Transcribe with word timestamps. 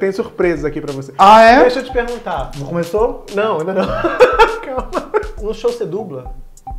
Tem 0.00 0.10
surpresas 0.10 0.64
aqui 0.64 0.80
pra 0.80 0.94
você. 0.94 1.12
Ah, 1.18 1.42
é? 1.42 1.60
Deixa 1.60 1.80
eu 1.80 1.84
te 1.84 1.92
perguntar. 1.92 2.50
Não 2.58 2.66
começou? 2.66 3.26
Não, 3.34 3.60
ainda 3.60 3.74
não. 3.74 3.84
Calma. 4.64 5.12
No 5.42 5.52
show 5.52 5.70
você 5.70 5.84
dubla? 5.84 6.34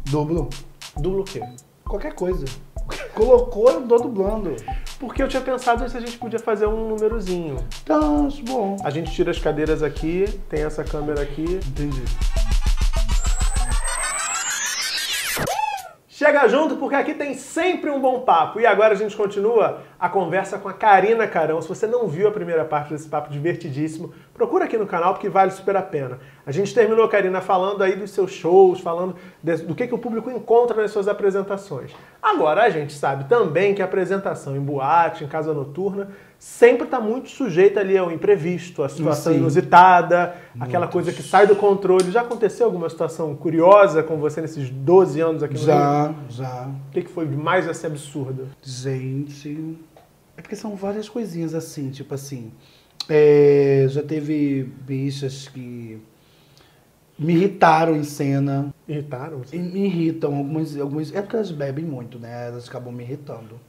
Dublo. 0.09 0.49
Dubla 0.97 1.21
o 1.21 1.23
quê? 1.23 1.39
Qualquer 1.87 2.13
coisa. 2.13 2.45
Colocou, 3.13 3.69
eu 3.69 3.81
tô 3.81 3.99
dublando. 3.99 4.55
Porque 4.99 5.21
eu 5.21 5.27
tinha 5.27 5.41
pensado 5.41 5.87
se 5.87 5.95
a 5.95 5.99
gente 5.99 6.17
podia 6.17 6.39
fazer 6.39 6.65
um 6.65 6.89
númerozinho. 6.89 7.57
Tá, 7.85 7.99
acho 8.25 8.43
bom. 8.43 8.75
A 8.83 8.89
gente 8.89 9.11
tira 9.11 9.29
as 9.29 9.37
cadeiras 9.37 9.83
aqui, 9.83 10.25
tem 10.49 10.63
essa 10.63 10.83
câmera 10.83 11.21
aqui. 11.21 11.59
Entendi. 11.67 12.03
Chega 16.21 16.47
junto 16.47 16.75
porque 16.75 16.93
aqui 16.93 17.15
tem 17.15 17.33
sempre 17.33 17.89
um 17.89 17.99
bom 17.99 18.19
papo. 18.19 18.59
E 18.59 18.65
agora 18.67 18.93
a 18.93 18.95
gente 18.95 19.17
continua 19.17 19.81
a 19.99 20.07
conversa 20.07 20.59
com 20.59 20.69
a 20.69 20.73
Karina 20.73 21.25
Carão. 21.25 21.59
Se 21.59 21.67
você 21.67 21.87
não 21.87 22.07
viu 22.07 22.27
a 22.27 22.31
primeira 22.31 22.63
parte 22.63 22.91
desse 22.91 23.09
papo 23.09 23.31
divertidíssimo, 23.31 24.13
procura 24.31 24.65
aqui 24.65 24.77
no 24.77 24.85
canal 24.85 25.15
porque 25.15 25.27
vale 25.27 25.49
super 25.49 25.75
a 25.75 25.81
pena. 25.81 26.19
A 26.45 26.51
gente 26.51 26.75
terminou, 26.75 27.07
Karina, 27.07 27.41
falando 27.41 27.81
aí 27.81 27.95
dos 27.95 28.11
seus 28.11 28.31
shows, 28.31 28.81
falando 28.81 29.15
do 29.65 29.73
que, 29.73 29.87
que 29.87 29.95
o 29.95 29.97
público 29.97 30.29
encontra 30.29 30.79
nas 30.79 30.91
suas 30.91 31.07
apresentações. 31.07 31.91
Agora 32.21 32.61
a 32.61 32.69
gente 32.69 32.93
sabe 32.93 33.23
também 33.23 33.73
que 33.73 33.81
a 33.81 33.85
apresentação 33.85 34.55
em 34.55 34.61
boate, 34.61 35.23
em 35.23 35.27
casa 35.27 35.55
noturna, 35.55 36.11
sempre 36.41 36.85
está 36.85 36.99
muito 36.99 37.29
sujeita 37.29 37.81
ali 37.81 37.95
ao 37.95 38.11
imprevisto, 38.11 38.81
à 38.81 38.89
situação 38.89 39.31
Sim. 39.31 39.37
inusitada, 39.37 40.35
aquela 40.59 40.87
coisa 40.87 41.13
que 41.13 41.21
sai 41.21 41.45
do 41.45 41.55
controle. 41.55 42.09
Já 42.09 42.21
aconteceu 42.21 42.65
alguma 42.65 42.89
situação 42.89 43.35
curiosa 43.35 44.01
com 44.01 44.17
você 44.17 44.41
nesses 44.41 44.67
12 44.71 45.21
anos 45.21 45.43
aqui 45.43 45.53
no 45.53 45.59
Rio? 45.59 45.67
Já, 45.67 46.15
já. 46.29 46.67
O 46.89 46.91
que, 46.91 47.03
que 47.03 47.11
foi 47.11 47.27
mais 47.27 47.69
assim 47.69 47.85
absurdo? 47.85 48.47
Gente. 48.63 49.77
É 50.35 50.41
porque 50.41 50.55
são 50.55 50.75
várias 50.75 51.07
coisinhas 51.07 51.53
assim, 51.53 51.91
tipo 51.91 52.15
assim. 52.15 52.51
é, 53.07 53.85
já 53.87 54.01
teve 54.01 54.63
bichas 54.63 55.47
que 55.47 56.01
me 57.19 57.33
irritaram 57.35 57.95
em 57.95 58.03
cena. 58.03 58.73
Irritaram? 58.87 59.43
E 59.53 59.59
me 59.59 59.85
irritam 59.85 60.35
algumas, 60.35 60.75
algumas. 60.75 61.13
É 61.13 61.21
porque 61.21 61.35
elas 61.35 61.51
bebem 61.51 61.85
muito, 61.85 62.17
né? 62.17 62.47
Elas 62.47 62.67
acabam 62.67 62.91
me 62.91 63.03
irritando. 63.03 63.59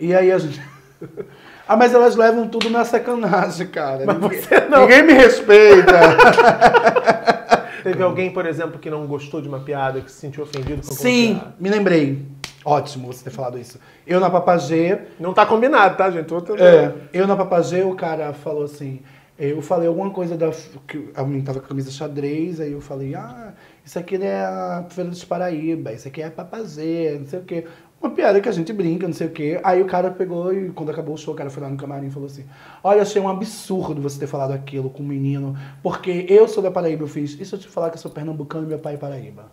E 0.00 0.12
aí 0.12 0.32
a 0.32 0.38
gente. 0.38 0.60
Ah, 1.66 1.76
mas 1.76 1.94
elas 1.94 2.16
levam 2.16 2.48
tudo 2.48 2.68
na 2.68 2.84
sacanagem, 2.84 3.66
cara. 3.68 4.04
Mas 4.06 4.18
ninguém, 4.18 4.40
você 4.40 4.60
não. 4.68 4.80
ninguém 4.82 5.02
me 5.02 5.12
respeita. 5.12 5.92
Teve 7.82 8.02
alguém, 8.02 8.32
por 8.32 8.46
exemplo, 8.46 8.78
que 8.78 8.88
não 8.88 9.06
gostou 9.06 9.40
de 9.40 9.48
uma 9.48 9.60
piada, 9.60 10.00
que 10.00 10.10
se 10.10 10.18
sentiu 10.18 10.44
ofendido 10.44 10.86
com 10.86 10.94
Sim, 10.94 11.40
me 11.58 11.68
lembrei. 11.68 12.24
Ótimo 12.64 13.12
você 13.12 13.24
ter 13.24 13.30
falado 13.30 13.58
isso. 13.58 13.78
Eu 14.06 14.20
na 14.20 14.30
Papagê, 14.30 15.00
Não 15.18 15.34
tá 15.34 15.44
combinado, 15.44 15.96
tá, 15.96 16.10
gente? 16.10 16.32
É, 16.58 16.92
eu 17.12 17.26
na 17.26 17.34
Papagê, 17.34 17.82
o 17.82 17.94
cara 17.96 18.32
falou 18.32 18.62
assim, 18.64 19.00
eu 19.38 19.60
falei 19.60 19.88
alguma 19.88 20.10
coisa 20.10 20.36
da. 20.36 20.50
que 20.86 21.10
a 21.16 21.24
menina 21.24 21.44
tava 21.44 21.58
com 21.58 21.66
a 21.66 21.68
camisa 21.68 21.90
xadrez, 21.90 22.60
aí 22.60 22.72
eu 22.72 22.80
falei, 22.80 23.16
ah, 23.16 23.52
isso 23.84 23.98
aqui 23.98 24.16
é 24.16 24.44
a 24.44 24.84
Feira 24.88 25.10
dos 25.10 25.24
Paraíba, 25.24 25.92
isso 25.92 26.06
aqui 26.06 26.22
é 26.22 26.26
a 26.26 26.30
Papagê, 26.30 27.16
não 27.18 27.26
sei 27.26 27.40
o 27.40 27.42
quê. 27.42 27.66
Uma 28.02 28.10
piada 28.10 28.40
que 28.40 28.48
a 28.48 28.52
gente 28.52 28.72
brinca, 28.72 29.06
não 29.06 29.14
sei 29.14 29.28
o 29.28 29.30
quê. 29.30 29.60
Aí 29.62 29.80
o 29.80 29.86
cara 29.86 30.10
pegou 30.10 30.52
e 30.52 30.70
quando 30.70 30.90
acabou 30.90 31.14
o 31.14 31.18
show, 31.18 31.32
o 31.32 31.36
cara 31.36 31.48
foi 31.50 31.62
lá 31.62 31.68
no 31.70 31.76
camarim 31.76 32.08
e 32.08 32.10
falou 32.10 32.26
assim: 32.26 32.44
Olha, 32.82 33.02
achei 33.02 33.22
um 33.22 33.28
absurdo 33.28 34.02
você 34.02 34.18
ter 34.18 34.26
falado 34.26 34.50
aquilo 34.52 34.90
com 34.90 35.04
o 35.04 35.06
menino, 35.06 35.56
porque 35.84 36.26
eu 36.28 36.48
sou 36.48 36.60
da 36.62 36.70
Paraíba, 36.70 37.04
eu 37.04 37.08
fiz. 37.08 37.38
E 37.40 37.44
se 37.44 37.54
eu 37.54 37.58
te 37.60 37.68
falar 37.68 37.90
que 37.90 37.96
eu 37.96 38.00
sou 38.00 38.10
pernambucano 38.10 38.64
e 38.64 38.68
meu 38.68 38.78
pai 38.80 38.94
é 38.94 38.96
Paraíba? 38.96 39.52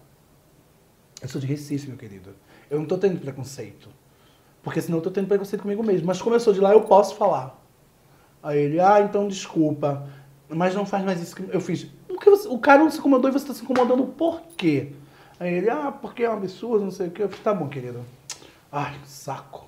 Eu 1.22 1.28
sou 1.30 1.40
de 1.40 1.46
Recife, 1.46 1.88
meu 1.88 1.98
querido. 1.98 2.32
Eu 2.72 2.80
não 2.80 2.86
tô 2.88 2.98
tendo 2.98 3.20
preconceito. 3.20 3.88
Porque 4.64 4.82
senão 4.82 4.98
eu 4.98 5.02
tô 5.04 5.12
tendo 5.12 5.28
preconceito 5.28 5.62
comigo 5.62 5.84
mesmo. 5.84 6.08
Mas 6.08 6.20
como 6.20 6.36
eu 6.36 6.40
sou 6.40 6.54
de 6.54 6.60
lá, 6.60 6.72
eu 6.74 6.82
posso 6.82 7.16
falar. 7.16 7.56
Aí 8.42 8.58
ele, 8.58 8.80
ah, 8.80 9.02
então 9.02 9.28
desculpa. 9.28 10.08
Mas 10.50 10.74
não 10.74 10.86
faz 10.88 11.06
mais 11.06 11.22
isso 11.22 11.36
que 11.36 11.44
eu 11.54 11.62
fiz. 11.62 11.84
Por 12.08 12.20
que 12.20 12.30
você- 12.30 12.48
o 12.48 12.58
cara 12.58 12.84
não 12.84 12.90
se 12.90 12.98
incomodou 12.98 13.30
e 13.30 13.34
você 13.34 13.46
tá 13.46 13.54
se 13.54 13.62
incomodando 13.64 14.04
por 14.06 14.42
quê? 14.58 14.94
Aí 15.40 15.54
ele, 15.54 15.70
ah, 15.70 15.92
porque 15.92 16.24
é 16.24 16.30
um 16.30 16.34
absurdo, 16.34 16.84
não 16.84 16.92
sei 16.92 17.08
o 17.08 17.12
quê. 17.12 17.24
Eu 17.24 17.30
fiz, 17.30 17.40
tá 17.42 17.54
bom, 17.54 17.68
querido. 17.68 18.02
Ai, 18.72 18.96
saco. 19.06 19.68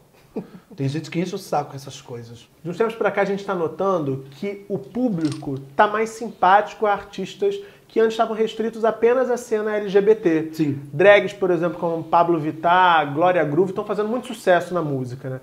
Tem 0.75 0.88
gente 0.88 1.09
que 1.09 1.19
enche 1.19 1.35
o 1.35 1.38
saco 1.38 1.72
com 1.72 1.75
essas 1.75 2.01
coisas. 2.01 2.47
De 2.63 2.69
uns 2.69 2.78
tempos 2.78 2.95
pra 2.95 3.12
cá 3.12 3.22
a 3.22 3.25
gente 3.25 3.44
tá 3.44 3.53
notando 3.53 4.25
que 4.31 4.66
o 4.69 4.78
público 4.78 5.59
tá 5.75 5.88
mais 5.88 6.12
simpático 6.12 6.85
a 6.85 6.94
artistas 6.94 7.59
que 7.88 8.00
antes 8.00 8.13
estavam 8.13 8.34
restritos 8.34 8.85
apenas 8.85 9.29
à 9.29 9.35
cena 9.35 9.75
LGBT. 9.75 10.51
Sim. 10.53 10.79
Drags, 10.94 11.34
por 11.34 11.51
exemplo, 11.51 11.78
como 11.78 12.01
Pablo 12.01 12.39
Vittar, 12.39 13.13
Glória 13.13 13.44
Groove, 13.44 13.72
estão 13.72 13.84
fazendo 13.84 14.07
muito 14.07 14.28
sucesso 14.28 14.73
na 14.73 14.81
música, 14.81 15.29
né? 15.29 15.41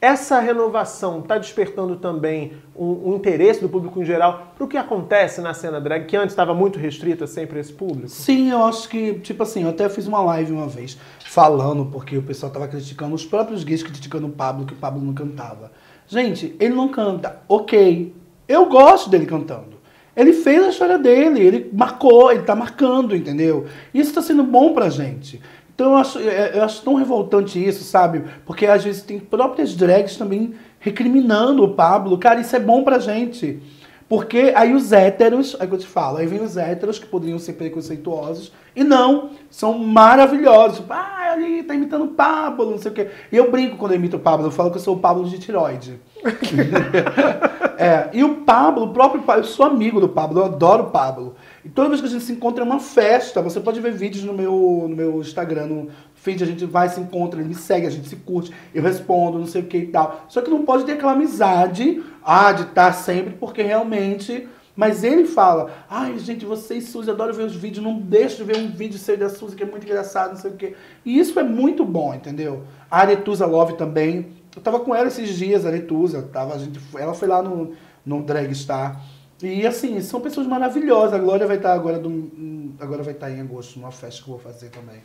Essa 0.00 0.38
renovação 0.38 1.18
está 1.18 1.38
despertando 1.38 1.96
também 1.96 2.52
um 2.76 3.16
interesse 3.16 3.60
do 3.60 3.68
público 3.68 4.00
em 4.00 4.04
geral 4.04 4.52
para 4.54 4.64
o 4.64 4.68
que 4.68 4.76
acontece 4.76 5.40
na 5.40 5.52
cena 5.52 5.80
drag, 5.80 6.06
que 6.06 6.16
antes 6.16 6.30
estava 6.30 6.54
muito 6.54 6.78
restrita 6.78 7.26
sempre 7.26 7.58
esse 7.58 7.72
público? 7.72 8.08
Sim, 8.08 8.52
eu 8.52 8.62
acho 8.62 8.88
que, 8.88 9.14
tipo 9.14 9.42
assim, 9.42 9.64
eu 9.64 9.70
até 9.70 9.88
fiz 9.88 10.06
uma 10.06 10.20
live 10.20 10.52
uma 10.52 10.68
vez 10.68 10.96
falando, 11.24 11.86
porque 11.86 12.16
o 12.16 12.22
pessoal 12.22 12.52
tava 12.52 12.68
criticando, 12.68 13.12
os 13.12 13.26
próprios 13.26 13.64
gays 13.64 13.82
criticando 13.82 14.28
o 14.28 14.30
Pablo, 14.30 14.66
que 14.66 14.72
o 14.72 14.76
Pablo 14.76 15.02
não 15.02 15.12
cantava. 15.12 15.72
Gente, 16.06 16.54
ele 16.60 16.74
não 16.74 16.88
canta, 16.88 17.42
ok. 17.48 18.14
Eu 18.46 18.66
gosto 18.66 19.10
dele 19.10 19.26
cantando. 19.26 19.78
Ele 20.16 20.32
fez 20.32 20.64
a 20.64 20.68
história 20.70 20.98
dele, 20.98 21.40
ele 21.40 21.70
marcou, 21.72 22.32
ele 22.32 22.42
tá 22.42 22.54
marcando, 22.54 23.14
entendeu? 23.14 23.66
Isso 23.92 24.14
tá 24.14 24.22
sendo 24.22 24.42
bom 24.42 24.74
pra 24.74 24.88
gente. 24.90 25.40
Então 25.78 25.92
eu 25.92 25.96
acho, 25.96 26.18
eu 26.18 26.64
acho 26.64 26.82
tão 26.82 26.94
revoltante 26.96 27.64
isso, 27.64 27.84
sabe? 27.84 28.24
Porque 28.44 28.66
às 28.66 28.82
vezes 28.82 29.00
tem 29.00 29.20
próprias 29.20 29.76
drags 29.76 30.16
também 30.16 30.54
recriminando 30.80 31.62
o 31.62 31.72
Pablo. 31.72 32.18
Cara, 32.18 32.40
isso 32.40 32.56
é 32.56 32.58
bom 32.58 32.82
pra 32.82 32.98
gente. 32.98 33.62
Porque 34.08 34.52
aí 34.56 34.74
os 34.74 34.90
héteros, 34.90 35.56
aí 35.60 35.68
que 35.68 35.74
eu 35.74 35.78
te 35.78 35.86
falo, 35.86 36.16
aí 36.16 36.26
vem 36.26 36.42
os 36.42 36.56
héteros 36.56 36.98
que 36.98 37.06
poderiam 37.06 37.38
ser 37.38 37.52
preconceituosos, 37.52 38.52
e 38.74 38.82
não, 38.82 39.30
são 39.48 39.78
maravilhosos. 39.78 40.78
Tipo, 40.78 40.94
ah, 40.94 41.30
ali 41.30 41.62
tá 41.62 41.76
imitando 41.76 42.06
o 42.06 42.08
Pablo, 42.08 42.72
não 42.72 42.78
sei 42.78 42.90
o 42.90 42.94
quê. 42.94 43.10
E 43.30 43.36
eu 43.36 43.48
brinco 43.48 43.76
quando 43.76 43.92
eu 43.92 43.98
imito 43.98 44.16
o 44.16 44.20
Pablo, 44.20 44.48
eu 44.48 44.50
falo 44.50 44.72
que 44.72 44.78
eu 44.78 44.82
sou 44.82 44.96
o 44.96 44.98
Pablo 44.98 45.26
de 45.26 45.38
tiroide. 45.38 46.00
é, 47.78 48.08
e 48.12 48.24
o 48.24 48.38
Pablo, 48.38 48.86
o 48.86 48.92
próprio 48.92 49.22
Pablo, 49.22 49.42
eu 49.42 49.46
sou 49.46 49.64
amigo 49.64 50.00
do 50.00 50.08
Pablo, 50.08 50.40
eu 50.40 50.46
adoro 50.46 50.84
o 50.84 50.90
Pablo. 50.90 51.36
E 51.68 51.70
toda 51.70 51.90
vez 51.90 52.00
que 52.00 52.06
a 52.06 52.10
gente 52.10 52.24
se 52.24 52.32
encontra 52.32 52.64
é 52.64 52.66
uma 52.66 52.80
festa. 52.80 53.42
Você 53.42 53.60
pode 53.60 53.78
ver 53.78 53.92
vídeos 53.92 54.24
no 54.24 54.32
meu, 54.32 54.86
no 54.88 54.96
meu 54.96 55.20
Instagram, 55.20 55.66
no 55.66 55.88
feed, 56.14 56.42
a 56.42 56.46
gente 56.46 56.64
vai, 56.64 56.88
se 56.88 56.98
encontra, 56.98 57.38
ele 57.38 57.50
me 57.50 57.54
segue, 57.54 57.86
a 57.86 57.90
gente 57.90 58.08
se 58.08 58.16
curte, 58.16 58.50
eu 58.74 58.82
respondo, 58.82 59.38
não 59.38 59.46
sei 59.46 59.60
o 59.60 59.66
que 59.66 59.76
e 59.76 59.86
tal. 59.88 60.24
Só 60.30 60.40
que 60.40 60.48
não 60.48 60.64
pode 60.64 60.84
ter 60.84 60.92
aquela 60.92 61.12
amizade, 61.12 62.02
ah, 62.24 62.52
de 62.52 62.62
estar 62.62 62.90
sempre, 62.94 63.34
porque 63.34 63.60
realmente. 63.60 64.48
Mas 64.74 65.04
ele 65.04 65.26
fala, 65.26 65.70
ai, 65.90 66.18
gente, 66.18 66.46
vocês, 66.46 66.88
Suzy, 66.88 67.10
adoro 67.10 67.34
ver 67.34 67.42
os 67.42 67.54
vídeos, 67.54 67.84
não 67.84 67.98
deixo 67.98 68.38
de 68.38 68.44
ver 68.44 68.56
um 68.56 68.70
vídeo 68.70 68.98
seu 68.98 69.18
da 69.18 69.28
Suzy, 69.28 69.54
que 69.54 69.62
é 69.62 69.66
muito 69.66 69.84
engraçado, 69.84 70.30
não 70.30 70.40
sei 70.40 70.52
o 70.52 70.56
quê. 70.56 70.74
E 71.04 71.18
isso 71.18 71.38
é 71.38 71.42
muito 71.42 71.84
bom, 71.84 72.14
entendeu? 72.14 72.62
A 72.90 73.00
Aretusa 73.00 73.44
Love 73.44 73.74
também. 73.74 74.28
Eu 74.56 74.62
tava 74.62 74.80
com 74.80 74.94
ela 74.94 75.08
esses 75.08 75.36
dias, 75.36 75.66
a 75.66 75.68
Aretusa, 75.68 76.22
tava, 76.32 76.54
a 76.54 76.58
gente, 76.58 76.80
ela 76.96 77.12
foi 77.12 77.28
lá 77.28 77.42
no, 77.42 77.74
no 78.06 78.22
Drag 78.22 78.54
Star. 78.54 79.02
E 79.42 79.66
assim, 79.66 80.00
são 80.00 80.20
pessoas 80.20 80.46
maravilhosas. 80.46 81.14
A 81.14 81.18
Glória 81.18 81.46
vai 81.46 81.56
estar 81.56 81.72
agora, 81.72 81.98
do, 81.98 82.72
agora 82.80 83.02
vai 83.02 83.14
estar 83.14 83.30
em 83.30 83.40
agosto, 83.40 83.78
numa 83.78 83.92
festa 83.92 84.22
que 84.22 84.28
eu 84.28 84.34
vou 84.34 84.42
fazer 84.42 84.70
também. 84.70 85.00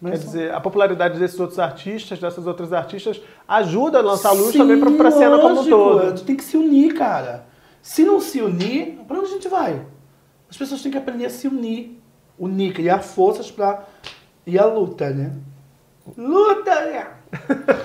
Quer 0.00 0.18
dizer, 0.18 0.52
a 0.52 0.60
popularidade 0.60 1.18
desses 1.18 1.38
outros 1.38 1.60
artistas, 1.60 2.18
dessas 2.18 2.44
outras 2.46 2.72
artistas, 2.72 3.20
ajuda 3.46 3.98
a 3.98 4.02
lançar 4.02 4.32
luz 4.32 4.52
também 4.52 4.80
para 4.80 5.08
a 5.08 5.12
cena 5.12 5.38
como 5.38 5.60
um 5.60 5.64
todo. 5.64 6.00
A 6.00 6.08
gente 6.08 6.24
tem 6.24 6.36
que 6.36 6.42
se 6.42 6.56
unir, 6.56 6.94
cara. 6.94 7.46
Se 7.80 8.04
não 8.04 8.20
se 8.20 8.40
unir, 8.40 8.98
pra 9.06 9.18
onde 9.18 9.26
a 9.26 9.32
gente 9.34 9.48
vai? 9.48 9.80
As 10.50 10.56
pessoas 10.56 10.82
têm 10.82 10.90
que 10.90 10.98
aprender 10.98 11.26
a 11.26 11.30
se 11.30 11.46
unir. 11.46 12.00
Unir, 12.36 12.72
criar 12.72 12.98
forças 12.98 13.50
pra. 13.50 13.84
E 14.44 14.58
a 14.58 14.64
luta, 14.64 15.10
né? 15.10 15.32
Luta, 16.16 16.74
né? 16.84 17.06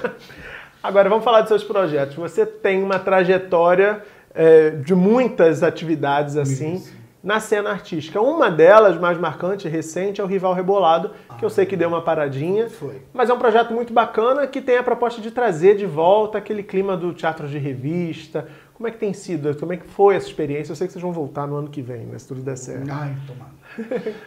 Agora, 0.82 1.10
vamos 1.10 1.24
falar 1.24 1.42
dos 1.42 1.50
seus 1.50 1.64
projetos. 1.64 2.16
Você 2.16 2.46
tem 2.46 2.82
uma 2.82 2.98
trajetória 2.98 4.04
é, 4.38 4.70
de 4.70 4.94
muitas 4.94 5.64
atividades 5.64 6.38
assim 6.38 6.76
Isso. 6.76 6.94
na 7.24 7.40
cena 7.40 7.72
artística. 7.72 8.22
Uma 8.22 8.52
delas, 8.52 9.00
mais 9.00 9.18
marcante 9.18 9.68
recente, 9.68 10.22
é 10.22 10.24
o 10.24 10.28
Rival 10.28 10.54
Rebolado, 10.54 11.12
que 11.40 11.44
eu 11.44 11.50
sei 11.50 11.66
que 11.66 11.76
deu 11.76 11.90
uma 11.90 12.02
paradinha. 12.02 12.70
Foi. 12.70 13.02
Mas 13.12 13.32
é 13.32 13.34
um 13.34 13.40
projeto 13.40 13.74
muito 13.74 13.92
bacana 13.92 14.46
que 14.46 14.62
tem 14.62 14.78
a 14.78 14.84
proposta 14.84 15.20
de 15.20 15.32
trazer 15.32 15.76
de 15.76 15.88
volta 15.88 16.38
aquele 16.38 16.62
clima 16.62 16.96
do 16.96 17.12
teatro 17.14 17.48
de 17.48 17.58
revista. 17.58 18.48
Como 18.76 18.88
é 18.88 18.92
que 18.92 19.00
tem 19.00 19.12
sido? 19.12 19.56
Como 19.56 19.74
é 19.74 19.78
que 19.78 19.88
foi 19.88 20.16
essa 20.16 20.28
experiência? 20.28 20.72
Eu 20.72 20.76
sei 20.76 20.86
que 20.86 20.94
vocês 20.94 21.02
vão 21.02 21.12
voltar 21.12 21.48
no 21.48 21.56
ano 21.56 21.68
que 21.68 21.82
vem, 21.82 22.06
né, 22.06 22.20
se 22.20 22.28
tudo 22.28 22.42
der 22.42 22.58
certo. 22.58 22.88
Ai, 22.92 23.18
tomara. 23.26 23.58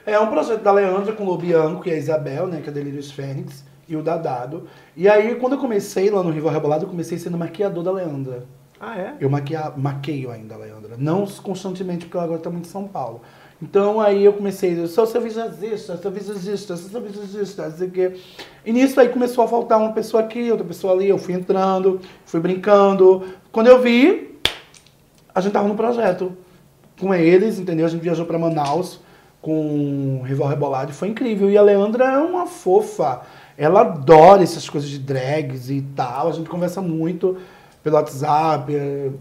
É 0.04 0.18
um 0.18 0.26
projeto 0.26 0.60
da 0.60 0.72
Leandra 0.72 1.12
com 1.12 1.22
o 1.22 1.26
Lobianco 1.26 1.88
e 1.88 1.92
a 1.92 1.96
Isabel, 1.96 2.48
né? 2.48 2.60
Que 2.60 2.68
é 2.68 2.72
Delírios 2.72 3.12
Fênix, 3.12 3.64
e 3.88 3.96
o 3.96 4.02
Dadado. 4.02 4.66
E 4.96 5.08
aí, 5.08 5.36
quando 5.36 5.52
eu 5.52 5.58
comecei 5.58 6.10
lá 6.10 6.22
no 6.22 6.30
Rival 6.30 6.52
Rebolado, 6.52 6.84
eu 6.84 6.88
comecei 6.88 7.16
sendo 7.16 7.38
maquiador 7.38 7.84
da 7.84 7.92
Leandra. 7.92 8.44
Ah, 8.80 8.96
é? 8.96 9.14
Eu 9.20 9.28
maquia, 9.28 9.72
maqueio 9.76 10.30
ainda 10.30 10.56
Leandra. 10.56 10.96
Não 10.96 11.26
constantemente, 11.26 12.06
porque 12.06 12.16
ela 12.16 12.24
agora 12.24 12.40
está 12.40 12.48
muito 12.48 12.66
em 12.66 12.70
São 12.70 12.88
Paulo. 12.88 13.20
Então 13.62 14.00
aí 14.00 14.24
eu 14.24 14.32
comecei, 14.32 14.78
eu 14.78 14.88
sou 14.88 15.06
seu 15.06 15.20
visagista, 15.20 15.98
sou 15.98 16.10
visagista, 16.10 16.76
sou 16.78 17.00
visagista, 17.02 17.68
não 17.68 17.76
sei 17.76 17.88
o 17.88 17.90
quê. 17.90 18.16
E 18.64 18.72
nisso 18.72 18.98
aí 18.98 19.10
começou 19.10 19.44
a 19.44 19.48
faltar 19.48 19.78
uma 19.78 19.92
pessoa 19.92 20.22
aqui, 20.22 20.50
outra 20.50 20.66
pessoa 20.66 20.94
ali, 20.94 21.10
eu 21.10 21.18
fui 21.18 21.34
entrando, 21.34 22.00
fui 22.24 22.40
brincando. 22.40 23.22
Quando 23.52 23.66
eu 23.66 23.82
vi, 23.82 24.38
a 25.34 25.42
gente 25.42 25.52
tava 25.52 25.68
no 25.68 25.74
projeto 25.74 26.32
com 26.98 27.14
eles, 27.14 27.58
entendeu? 27.58 27.84
A 27.84 27.88
gente 27.90 28.00
viajou 28.00 28.24
pra 28.24 28.38
Manaus 28.38 29.00
com 29.42 30.20
o 30.20 30.22
Rival 30.22 30.48
Rebolado 30.48 30.92
foi 30.92 31.08
incrível. 31.08 31.50
E 31.50 31.56
a 31.56 31.62
Leandra 31.62 32.04
é 32.04 32.18
uma 32.18 32.46
fofa. 32.46 33.22
Ela 33.56 33.82
adora 33.82 34.42
essas 34.42 34.68
coisas 34.68 34.88
de 34.88 34.98
drags 34.98 35.68
e 35.70 35.82
tal. 35.94 36.28
A 36.28 36.32
gente 36.32 36.48
conversa 36.48 36.80
muito 36.80 37.36
pelo 37.82 37.96
WhatsApp. 37.96 38.72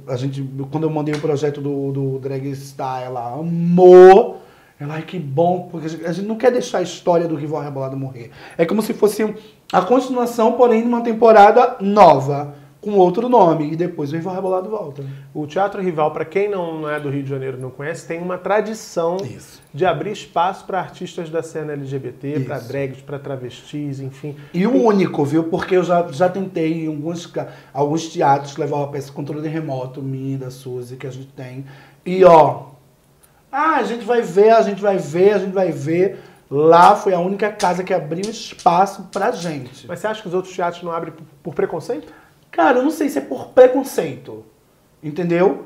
A 0.08 0.16
gente, 0.16 0.48
quando 0.72 0.84
eu 0.84 0.90
mandei 0.90 1.14
o 1.14 1.20
projeto 1.20 1.62
do, 1.62 1.92
do 1.92 2.20
Drag 2.20 2.54
Star, 2.56 3.04
ela 3.04 3.34
amou. 3.34 4.42
Ela, 4.80 4.96
ai, 4.96 5.02
que 5.02 5.20
bom, 5.20 5.68
porque 5.70 5.88
a 6.06 6.12
gente 6.14 6.26
não 6.26 6.38
quer 6.38 6.52
deixar 6.52 6.78
a 6.78 6.82
história 6.82 7.28
do 7.28 7.36
Rival 7.36 7.62
Rebolado 7.62 7.98
morrer. 7.98 8.32
É 8.58 8.66
como 8.66 8.82
se 8.82 8.94
fosse 8.94 9.36
a 9.74 9.82
continuação, 9.82 10.54
porém, 10.54 10.82
de 10.82 10.88
uma 10.88 11.02
temporada 11.02 11.76
nova, 11.82 12.56
com 12.82 12.92
outro 12.92 13.28
nome. 13.28 13.74
E 13.74 13.76
depois 13.76 14.12
o 14.12 14.16
Rival 14.16 14.36
Rebolado 14.36 14.70
volta. 14.70 15.04
O 15.34 15.46
Teatro 15.46 15.82
Rival, 15.82 16.12
para 16.12 16.26
quem 16.26 16.50
não 16.50 16.90
é 16.90 17.00
do 17.00 17.10
Rio 17.10 17.24
de 17.24 17.30
Janeiro 17.30 17.58
e 17.58 17.62
não 17.62 17.70
conhece, 17.70 18.08
tem 18.08 18.22
uma 18.22 18.38
tradição 18.38 19.18
Isso. 19.18 19.62
de 19.74 19.86
abrir 19.86 20.12
espaço 20.12 20.66
para 20.66 20.80
artistas 20.80 21.30
da 21.30 21.44
cena 21.44 21.74
LGBT, 21.74 22.40
para 22.42 22.60
drags, 22.60 23.02
para 23.02 23.20
travestis, 23.20 24.00
enfim. 24.00 24.36
E 24.54 24.66
o 24.66 24.84
único, 24.84 25.24
viu? 25.26 25.46
Porque 25.46 25.76
eu 25.76 25.84
já, 25.84 26.08
já 26.10 26.30
tentei 26.30 26.86
em 26.86 26.88
alguns, 26.88 27.32
alguns 27.74 28.08
teatros 28.08 28.56
levar 28.58 28.84
a 28.84 28.88
peça 28.88 29.12
controle 29.12 29.48
remoto, 29.48 30.02
minha, 30.02 30.38
da 30.38 30.50
Suzy, 30.50 30.96
que 30.96 31.08
a 31.08 31.12
gente 31.12 31.32
tem. 31.34 31.66
E 32.06 32.24
ó, 32.24 32.70
ah, 33.52 33.78
a 33.78 33.84
gente 33.84 34.06
vai 34.06 34.22
ver, 34.22 34.52
a 34.52 34.62
gente 34.62 34.82
vai 34.82 34.98
ver, 34.98 35.34
a 35.34 35.38
gente 35.40 35.54
vai 35.54 35.72
ver. 35.72 36.20
Lá 36.52 36.96
foi 36.96 37.14
a 37.14 37.20
única 37.20 37.52
casa 37.52 37.84
que 37.84 37.94
abriu 37.94 38.30
espaço 38.30 39.04
pra 39.12 39.32
gente. 39.32 39.88
Mas 39.88 40.00
você 40.00 40.08
acha 40.08 40.22
que 40.22 40.28
os 40.28 40.34
outros 40.34 40.56
teatros 40.56 40.82
não 40.82 40.92
abrem 40.92 41.14
por 41.44 41.54
preconceito? 41.54 42.12
Cara, 42.52 42.80
eu 42.80 42.84
não 42.84 42.92
sei 42.92 43.10
se 43.10 43.18
é 43.18 43.22
por 43.22 43.50
preconceito. 43.50 44.46
Entendeu? 45.02 45.66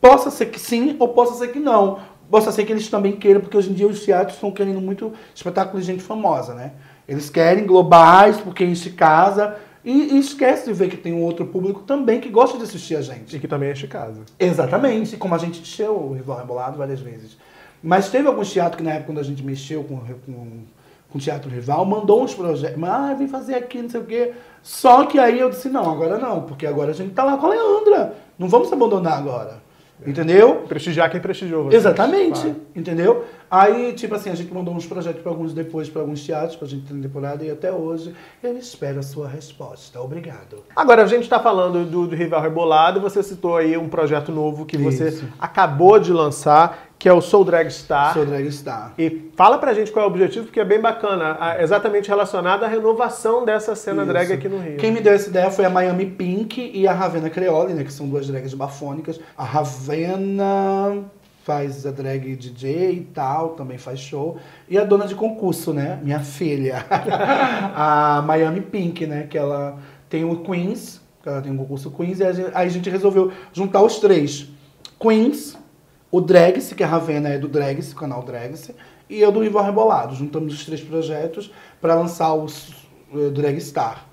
Possa 0.00 0.30
ser 0.30 0.46
que 0.46 0.58
sim 0.58 0.96
ou 0.98 1.08
possa 1.08 1.34
ser 1.34 1.52
que 1.52 1.58
não. 1.58 2.00
Possa 2.30 2.52
ser 2.52 2.64
que 2.64 2.72
eles 2.72 2.88
também 2.88 3.16
queiram, 3.16 3.40
porque 3.40 3.56
hoje 3.56 3.70
em 3.70 3.74
dia 3.74 3.86
os 3.86 4.04
teatros 4.04 4.36
estão 4.36 4.50
querendo 4.50 4.80
muito 4.80 5.12
espetáculo 5.34 5.80
de 5.80 5.86
gente 5.86 6.02
famosa, 6.02 6.54
né? 6.54 6.72
Eles 7.08 7.28
querem 7.28 7.66
globais, 7.66 8.38
porque 8.38 8.64
enche 8.64 8.90
casa. 8.90 9.56
E, 9.84 10.14
e 10.14 10.18
esquece 10.18 10.66
de 10.66 10.72
ver 10.72 10.88
que 10.88 10.96
tem 10.96 11.12
um 11.12 11.22
outro 11.22 11.46
público 11.46 11.80
também 11.80 12.20
que 12.20 12.28
gosta 12.28 12.56
de 12.56 12.64
assistir 12.64 12.96
a 12.96 13.02
gente. 13.02 13.36
E 13.36 13.40
que 13.40 13.48
também 13.48 13.72
enche 13.72 13.86
casa. 13.86 14.22
Exatamente, 14.38 15.16
como 15.16 15.34
a 15.34 15.38
gente 15.38 15.60
encheu 15.60 15.92
o 15.92 16.12
Rival 16.14 16.38
Rebolado 16.38 16.78
várias 16.78 17.00
vezes. 17.00 17.36
Mas 17.82 18.10
teve 18.10 18.28
alguns 18.28 18.52
teatros 18.52 18.76
que 18.76 18.82
na 18.82 18.92
época 18.92 19.06
quando 19.06 19.20
a 19.20 19.24
gente 19.24 19.42
mexeu 19.42 19.82
com, 19.84 19.98
com, 19.98 20.62
com 21.10 21.18
o 21.18 21.20
Teatro 21.20 21.50
Rival, 21.50 21.84
mandou 21.84 22.22
uns 22.22 22.34
projetos, 22.34 22.82
ah, 22.84 23.14
vem 23.18 23.26
fazer 23.28 23.54
aqui, 23.54 23.82
não 23.82 23.88
sei 23.88 24.00
o 24.00 24.04
quê. 24.04 24.32
Só 24.62 25.04
que 25.06 25.18
aí 25.18 25.38
eu 25.38 25.50
disse, 25.50 25.68
não, 25.68 25.90
agora 25.90 26.18
não, 26.18 26.42
porque 26.42 26.66
agora 26.66 26.90
a 26.90 26.94
gente 26.94 27.12
tá 27.12 27.24
lá 27.24 27.36
com 27.36 27.46
a 27.46 27.50
Leandra. 27.50 28.14
Não 28.38 28.48
vamos 28.48 28.72
abandonar 28.72 29.18
agora. 29.18 29.70
Entendeu? 30.06 30.62
Prestigiar 30.66 31.10
quem 31.10 31.20
prestigiou 31.20 31.64
você. 31.64 31.76
Exatamente, 31.76 32.40
Claro. 32.40 32.56
entendeu? 32.74 33.24
Aí, 33.50 33.92
tipo 33.92 34.14
assim, 34.14 34.30
a 34.30 34.34
gente 34.34 34.52
mandou 34.52 34.72
uns 34.72 34.86
projetos 34.86 35.20
para 35.20 35.30
alguns 35.30 35.52
depois, 35.52 35.90
para 35.90 36.00
alguns 36.00 36.24
teatros, 36.24 36.56
pra 36.56 36.66
gente 36.66 36.86
ter 36.86 36.94
temporada, 36.98 37.44
e 37.44 37.50
até 37.50 37.70
hoje 37.70 38.14
eu 38.42 38.56
espero 38.56 39.00
a 39.00 39.02
sua 39.02 39.28
resposta. 39.28 40.00
Obrigado. 40.00 40.64
Agora, 40.74 41.02
a 41.02 41.06
gente 41.06 41.24
está 41.24 41.38
falando 41.38 41.84
do, 41.84 42.06
do 42.06 42.16
Rival 42.16 42.40
Rebolado, 42.40 42.98
você 42.98 43.22
citou 43.22 43.56
aí 43.56 43.76
um 43.76 43.90
projeto 43.90 44.32
novo 44.32 44.64
que 44.64 44.78
você 44.78 45.08
Isso. 45.08 45.28
acabou 45.38 45.98
de 45.98 46.12
lançar, 46.14 46.89
que 47.00 47.08
é 47.08 47.12
o 47.14 47.22
Soul 47.22 47.46
Drag 47.46 47.70
Star. 47.70 48.12
Sou 48.12 48.26
drag 48.26 48.52
star. 48.52 48.92
E 48.98 49.30
fala 49.34 49.56
pra 49.56 49.72
gente 49.72 49.90
qual 49.90 50.04
é 50.04 50.06
o 50.06 50.10
objetivo, 50.10 50.44
porque 50.44 50.60
é 50.60 50.64
bem 50.66 50.78
bacana, 50.78 51.56
exatamente 51.58 52.10
relacionado 52.10 52.62
à 52.62 52.68
renovação 52.68 53.42
dessa 53.42 53.74
cena 53.74 54.02
Isso. 54.02 54.12
drag 54.12 54.32
aqui 54.34 54.50
no 54.50 54.58
Rio. 54.58 54.76
Quem 54.76 54.92
me 54.92 55.00
deu 55.00 55.14
essa 55.14 55.30
ideia 55.30 55.50
foi 55.50 55.64
a 55.64 55.70
Miami 55.70 56.04
Pink 56.04 56.70
e 56.74 56.86
a 56.86 56.92
Ravena 56.92 57.30
Creole, 57.30 57.72
né? 57.72 57.84
Que 57.84 57.92
são 57.92 58.06
duas 58.06 58.26
drags 58.26 58.52
bafônicas. 58.52 59.18
A 59.34 59.42
Ravena 59.42 61.02
faz 61.42 61.86
a 61.86 61.90
drag 61.90 62.36
DJ 62.36 62.92
e 62.92 63.00
tal, 63.00 63.54
também 63.54 63.78
faz 63.78 63.98
show. 63.98 64.36
E 64.68 64.76
a 64.76 64.84
dona 64.84 65.06
de 65.06 65.14
concurso, 65.14 65.72
né? 65.72 65.98
Minha 66.02 66.20
filha. 66.20 66.84
a 67.74 68.22
Miami 68.26 68.60
Pink, 68.60 69.06
né? 69.06 69.26
Que 69.26 69.38
ela 69.38 69.78
tem 70.10 70.22
o 70.22 70.42
Queens, 70.42 71.00
que 71.22 71.30
ela 71.30 71.40
tem 71.40 71.50
um 71.50 71.56
concurso 71.56 71.90
Queens, 71.90 72.20
e 72.20 72.24
aí 72.24 72.50
a 72.52 72.68
gente 72.68 72.90
resolveu 72.90 73.32
juntar 73.54 73.80
os 73.80 73.98
três. 73.98 74.48
Queens, 75.00 75.58
o 76.10 76.20
Dragse, 76.20 76.74
que 76.74 76.82
a 76.82 76.86
Ravena 76.86 77.28
é 77.28 77.38
do 77.38 77.48
Dragse, 77.48 77.92
o 77.92 77.96
canal 77.96 78.22
Dragse, 78.22 78.74
e 79.08 79.20
eu 79.20 79.30
do 79.32 79.40
Rival 79.40 79.64
Rebolado. 79.64 80.14
Juntamos 80.14 80.54
os 80.54 80.64
três 80.64 80.80
projetos 80.80 81.50
para 81.80 81.94
lançar 81.94 82.32
o 82.34 82.46
eh, 83.14 83.30
Drag 83.30 83.60
Star. 83.60 84.06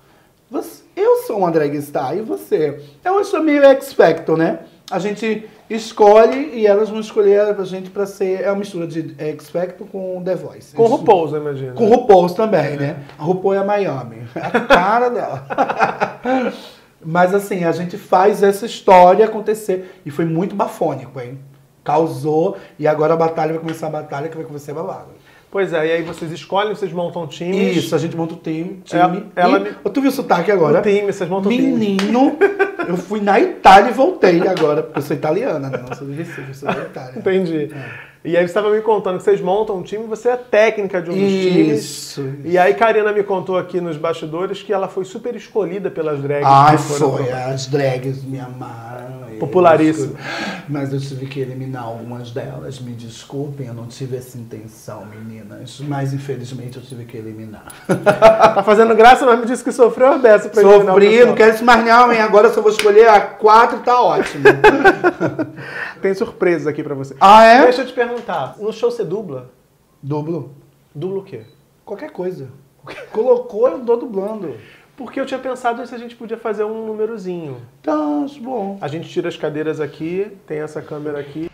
Você- 0.50 0.82
eu 0.96 1.18
sou 1.26 1.38
uma 1.38 1.50
drag 1.50 1.80
star 1.82 2.16
e 2.16 2.22
você? 2.22 2.80
Eu 3.04 3.18
acho 3.18 3.38
meio 3.42 3.62
X 3.64 3.92
Factor, 3.92 4.36
né? 4.36 4.60
A 4.90 4.98
gente 4.98 5.46
escolhe 5.68 6.52
e 6.54 6.66
elas 6.66 6.88
vão 6.88 6.98
escolher 7.00 7.40
a 7.40 7.64
gente 7.64 7.90
pra 7.90 8.06
ser. 8.06 8.40
É 8.40 8.50
uma 8.50 8.58
mistura 8.60 8.86
de 8.86 9.14
X 9.18 9.50
Factor 9.50 9.86
com 9.86 10.22
The 10.24 10.34
Voice. 10.34 10.74
Com 10.74 10.86
RuPaul's, 10.86 11.32
eu 11.34 11.40
imagino. 11.42 11.74
Com 11.74 11.86
RuPaul's 11.86 12.32
também, 12.32 12.76
né? 12.76 12.96
A 13.18 13.22
RuPaul 13.22 13.54
é 13.54 13.58
a 13.58 13.64
Miami. 13.64 14.22
A 14.34 14.60
cara 14.60 15.10
dela. 15.10 15.46
Mas 17.04 17.32
assim, 17.34 17.64
a 17.64 17.72
gente 17.72 17.96
faz 17.96 18.42
essa 18.42 18.66
história 18.66 19.24
acontecer. 19.26 20.00
E 20.04 20.10
foi 20.10 20.24
muito 20.24 20.56
bafônico, 20.56 21.20
hein? 21.20 21.38
Causou. 21.92 22.56
E 22.78 22.86
agora 22.86 23.14
a 23.14 23.16
batalha 23.16 23.52
vai 23.52 23.60
começar 23.60 23.86
a 23.86 23.90
batalha 23.90 24.28
que 24.28 24.36
vai 24.36 24.44
começar 24.44 24.74
babado. 24.74 25.08
Pois 25.50 25.72
é, 25.72 25.86
e 25.86 25.92
aí 25.92 26.02
vocês 26.02 26.30
escolhem, 26.30 26.74
vocês 26.74 26.92
montam 26.92 27.26
times. 27.26 27.74
Isso, 27.78 27.94
a 27.94 27.98
gente 27.98 28.14
monta 28.14 28.34
o 28.34 28.36
time. 28.36 28.82
Ela- 28.92 29.08
time 29.14 29.26
ela 29.34 29.58
e, 29.58 29.62
me- 29.62 29.70
Tu 29.90 30.00
viu 30.02 30.10
o 30.10 30.12
sotaque 30.12 30.50
agora? 30.52 30.80
O 30.80 30.82
time, 30.82 31.10
vocês 31.10 31.28
montam 31.30 31.50
time. 31.50 31.68
Menino, 31.68 32.36
eu 32.86 32.96
fui 32.98 33.20
na 33.22 33.40
Itália 33.40 33.88
e 33.88 33.94
voltei 33.94 34.46
agora, 34.46 34.82
porque 34.82 34.98
eu 34.98 35.02
sou 35.02 35.16
italiana, 35.16 35.70
né? 35.70 35.82
Não 35.88 35.96
sou 35.96 36.06
do 36.06 36.12
Recife, 36.12 36.44
eu 36.48 36.54
sou 36.54 36.68
da 36.70 36.82
Itália. 36.82 37.18
Entendi. 37.18 37.70
É. 37.74 38.07
E 38.28 38.36
aí 38.36 38.42
você 38.46 38.50
estava 38.50 38.70
me 38.70 38.80
contando 38.82 39.16
que 39.18 39.24
vocês 39.24 39.40
montam 39.40 39.76
um 39.76 39.82
time, 39.82 40.04
você 40.06 40.28
é 40.30 40.36
técnica 40.36 41.00
de 41.00 41.10
um 41.10 41.14
dos 41.14 41.22
times. 41.32 41.80
Isso. 41.84 42.28
E 42.44 42.58
aí 42.58 42.74
Karina 42.74 43.10
me 43.12 43.22
contou 43.22 43.56
aqui 43.56 43.80
nos 43.80 43.96
bastidores 43.96 44.62
que 44.62 44.72
ela 44.72 44.86
foi 44.88 45.04
super 45.04 45.34
escolhida 45.34 45.90
pelas 45.90 46.20
drags. 46.20 46.46
Foram 46.82 47.16
foi. 47.16 47.24
pro- 47.24 47.34
As 47.34 47.66
drags 47.66 48.22
me 48.24 48.38
amaram. 48.38 49.18
Popularíssimo. 49.38 50.16
Mas 50.68 50.92
eu 50.92 50.98
tive 51.00 51.26
que 51.26 51.38
eliminar 51.38 51.84
algumas 51.84 52.32
delas. 52.32 52.80
Me 52.80 52.90
desculpem, 52.92 53.68
eu 53.68 53.72
não 53.74 53.86
tive 53.86 54.16
essa 54.16 54.36
intenção, 54.36 55.06
meninas. 55.06 55.78
Mas 55.86 56.12
infelizmente 56.12 56.76
eu 56.76 56.82
tive 56.82 57.04
que 57.04 57.16
eliminar. 57.16 57.66
Tá 58.58 58.62
fazendo 58.64 58.94
graça, 58.96 59.24
mas 59.24 59.38
me 59.38 59.46
disse 59.46 59.62
que 59.62 59.70
sofreu 59.70 60.08
a 60.14 60.18
beça 60.18 60.48
pra 60.48 60.60
eliminar 60.62 60.94
Sofri, 60.94 61.24
não 61.24 61.34
quero 61.36 61.54
isso 61.54 61.64
mais 61.64 61.84
não, 61.84 62.12
hein? 62.12 62.20
Agora 62.20 62.48
eu 62.48 62.52
só 62.54 62.60
vou 62.60 62.72
escolher 62.72 63.08
a 63.08 63.20
quatro, 63.20 63.78
tá 63.78 64.00
ótimo. 64.02 64.42
Tem 66.02 66.12
surpresas 66.14 66.66
aqui 66.66 66.82
pra 66.82 66.94
você. 66.94 67.14
ah, 67.20 67.44
é? 67.44 67.62
Deixa 67.62 67.82
eu 67.82 67.86
te 67.86 67.92
perguntar, 67.92 68.17
no 68.58 68.72
show 68.72 68.90
você 68.90 69.04
dubla? 69.04 69.50
Dublo. 70.02 70.50
Dubla 70.94 71.18
o 71.18 71.24
quê? 71.24 71.42
Qualquer 71.84 72.10
coisa. 72.10 72.50
Colocou, 73.12 73.68
eu 73.68 73.78
dou 73.80 73.96
dublando. 73.96 74.54
Porque 74.96 75.20
eu 75.20 75.26
tinha 75.26 75.38
pensado 75.38 75.86
se 75.86 75.94
a 75.94 75.98
gente 75.98 76.16
podia 76.16 76.36
fazer 76.36 76.64
um 76.64 76.84
númerozinho. 76.84 77.62
Tá, 77.82 77.96
bom. 78.40 78.78
A 78.80 78.88
gente 78.88 79.08
tira 79.08 79.28
as 79.28 79.36
cadeiras 79.36 79.80
aqui, 79.80 80.36
tem 80.44 80.58
essa 80.58 80.82
câmera 80.82 81.20
aqui. 81.20 81.47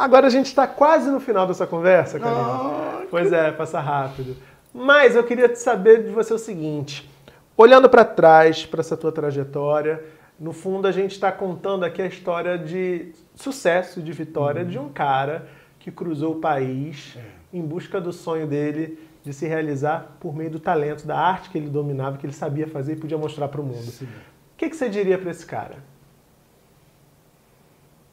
Agora 0.00 0.28
a 0.28 0.30
gente 0.30 0.46
está 0.46 0.66
quase 0.66 1.10
no 1.10 1.20
final 1.20 1.46
dessa 1.46 1.66
conversa, 1.66 2.18
Karina. 2.18 2.40
Ah, 2.40 3.02
Pois 3.10 3.30
é, 3.30 3.52
passa 3.52 3.78
rápido. 3.80 4.34
Mas 4.72 5.14
eu 5.14 5.22
queria 5.22 5.54
saber 5.54 6.04
de 6.04 6.10
você 6.10 6.32
o 6.32 6.38
seguinte: 6.38 7.06
olhando 7.54 7.86
para 7.86 8.02
trás, 8.02 8.64
para 8.64 8.80
essa 8.80 8.96
tua 8.96 9.12
trajetória, 9.12 10.02
no 10.38 10.54
fundo 10.54 10.88
a 10.88 10.92
gente 10.92 11.12
está 11.12 11.30
contando 11.30 11.84
aqui 11.84 12.00
a 12.00 12.06
história 12.06 12.56
de 12.56 13.12
sucesso, 13.34 14.00
de 14.00 14.10
vitória 14.12 14.64
de 14.64 14.78
um 14.78 14.88
cara 14.88 15.46
que 15.78 15.90
cruzou 15.90 16.36
o 16.36 16.40
país 16.40 17.18
em 17.52 17.60
busca 17.60 18.00
do 18.00 18.10
sonho 18.10 18.46
dele 18.46 18.98
de 19.22 19.34
se 19.34 19.46
realizar 19.46 20.16
por 20.18 20.34
meio 20.34 20.50
do 20.50 20.58
talento, 20.58 21.06
da 21.06 21.18
arte 21.18 21.50
que 21.50 21.58
ele 21.58 21.68
dominava, 21.68 22.16
que 22.16 22.24
ele 22.24 22.32
sabia 22.32 22.66
fazer 22.66 22.94
e 22.94 22.96
podia 22.96 23.18
mostrar 23.18 23.48
para 23.48 23.60
o 23.60 23.64
mundo. 23.64 23.90
Sim. 23.90 24.06
O 24.06 24.56
que, 24.56 24.70
que 24.70 24.76
você 24.76 24.88
diria 24.88 25.18
para 25.18 25.30
esse 25.30 25.44
cara? 25.44 25.76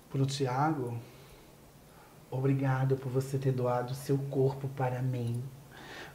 Pro 0.10 0.26
Tiago, 0.26 0.98
obrigado 2.30 2.96
por 2.98 3.12
você 3.12 3.38
ter 3.38 3.52
doado 3.52 3.94
seu 3.94 4.18
corpo 4.30 4.68
para 4.70 5.02
mim. 5.02 5.44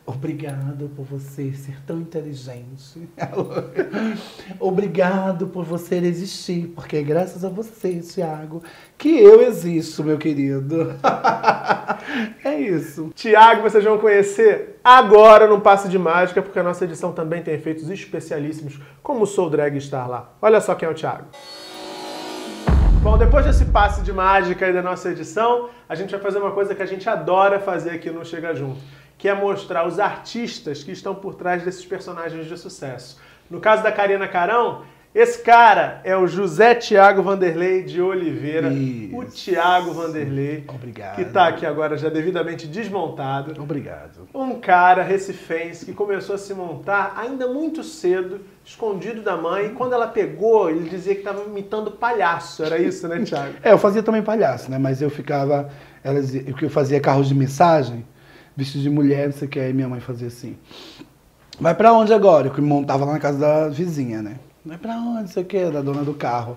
Obrigado 0.05 0.91
por 0.97 1.05
você 1.05 1.53
ser 1.53 1.81
tão 1.87 2.01
inteligente. 2.01 3.09
Obrigado 4.59 5.47
por 5.47 5.65
você 5.65 5.97
existir, 5.97 6.73
porque 6.75 6.97
é 6.97 7.03
graças 7.03 7.45
a 7.45 7.49
você, 7.49 8.01
Tiago, 8.01 8.65
que 8.99 9.17
eu 9.17 9.43
existo, 9.43 10.03
meu 10.03 10.19
querido. 10.19 10.95
É 12.45 12.59
isso. 12.59 13.11
Tiago, 13.15 13.63
vocês 13.63 13.85
vão 13.85 13.97
conhecer 13.97 14.81
agora 14.83 15.47
no 15.47 15.61
Passe 15.61 15.89
de 15.89 15.99
Mágica, 15.99 16.43
porque 16.43 16.59
a 16.59 16.63
nossa 16.63 16.85
edição 16.85 17.13
também 17.13 17.43
tem 17.43 17.55
efeitos 17.55 17.89
especialíssimos, 17.89 18.81
como 19.03 19.23
o 19.23 19.27
Soul 19.27 19.51
Drag 19.51 19.81
Star 19.81 20.11
lá. 20.11 20.35
Olha 20.43 20.61
só 20.61 20.75
quem 20.75 20.89
é 20.89 20.91
o 20.91 20.95
Tiago. 20.95 21.27
Bom, 23.03 23.19
depois 23.19 23.45
desse 23.45 23.65
passe 23.65 24.01
de 24.03 24.13
mágica 24.13 24.65
aí 24.65 24.73
da 24.73 24.81
nossa 24.81 25.11
edição, 25.11 25.71
a 25.89 25.95
gente 25.97 26.13
vai 26.13 26.21
fazer 26.21 26.39
uma 26.39 26.53
coisa 26.53 26.73
que 26.73 26.81
a 26.81 26.87
gente 26.87 27.09
adora 27.09 27.59
fazer 27.59 27.91
aqui 27.91 28.09
no 28.13 28.25
Chega 28.25 28.55
Junto, 28.55 28.79
que 29.19 29.29
é 29.29 29.35
mostrar 29.35 29.85
os 29.89 29.99
artistas 29.99 30.85
que 30.85 30.93
estão 30.93 31.13
por 31.13 31.35
trás 31.35 31.65
desses 31.65 31.85
personagens 31.85 32.47
de 32.47 32.57
sucesso. 32.57 33.21
No 33.51 33.59
caso 33.59 33.83
da 33.83 33.91
Karina 33.91 34.29
Carão, 34.29 34.83
esse 35.15 35.43
cara 35.43 36.01
é 36.05 36.17
o 36.17 36.27
José 36.27 36.75
Tiago 36.75 37.23
Vanderlei 37.23 37.83
de 37.83 38.01
Oliveira, 38.01 38.73
Isso. 38.73 39.15
o 39.15 39.25
Tiago 39.27 39.93
Vanderlei, 39.93 40.65
Obrigado. 40.67 41.17
que 41.17 41.23
está 41.23 41.49
aqui 41.49 41.67
agora 41.67 41.99
já 41.99 42.09
devidamente 42.09 42.67
desmontado. 42.67 43.61
Obrigado. 43.61 44.27
Um 44.35 44.59
cara 44.59 45.03
recifense 45.03 45.85
que 45.85 45.93
começou 45.93 46.35
a 46.35 46.39
se 46.39 46.55
montar 46.55 47.13
ainda 47.15 47.47
muito 47.47 47.85
cedo, 47.85 48.41
escondido 48.65 49.21
da 49.21 49.37
mãe. 49.37 49.67
E 49.67 49.71
quando 49.71 49.93
ela 49.93 50.07
pegou, 50.07 50.71
ele 50.71 50.89
dizia 50.89 51.13
que 51.15 51.21
estava 51.21 51.45
imitando 51.45 51.91
palhaço. 51.91 52.65
Era 52.65 52.79
isso, 52.79 53.07
né, 53.07 53.21
Thiago? 53.21 53.53
É, 53.63 53.73
eu 53.73 53.79
fazia 53.79 54.03
também 54.03 54.23
palhaço, 54.23 54.71
né? 54.71 54.79
Mas 54.79 55.03
eu 55.03 55.11
ficava. 55.11 55.69
Elas, 56.03 56.35
eu 56.35 56.55
eu 56.63 56.71
fazia 56.71 56.99
carros 57.01 57.29
de 57.29 57.35
mensagem, 57.35 58.07
vestido 58.57 58.83
de 58.83 58.89
mulher, 58.89 59.27
não 59.27 59.33
sei 59.35 59.47
o 59.47 59.51
que, 59.51 59.61
aí 59.61 59.75
minha 59.75 59.89
mãe 59.89 60.01
fazia 60.01 60.29
assim. 60.29 60.57
Vai 61.61 61.75
pra 61.75 61.93
onde 61.93 62.15
agora? 62.15 62.47
Eu 62.47 62.53
que 62.53 62.63
montava 62.63 63.05
lá 63.05 63.13
na 63.13 63.21
casa 63.21 63.39
da 63.39 63.69
vizinha, 63.69 64.23
né? 64.23 64.37
Vai 64.65 64.79
pra 64.79 64.95
onde, 64.95 65.23
não 65.23 65.27
sei 65.27 65.43
o 65.43 65.47
que, 65.47 65.65
da 65.71 65.81
dona 65.83 66.05
do 66.05 66.15
carro. 66.15 66.57